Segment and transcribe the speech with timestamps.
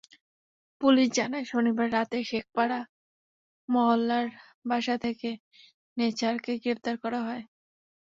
[0.81, 2.79] Police জানায়, শনিবার রাতে শেখপাড়া
[3.69, 4.25] মহল্লার
[4.65, 5.29] বাসা থেকে
[5.97, 7.43] নেছারকে গ্রেপ্তার করা হয়।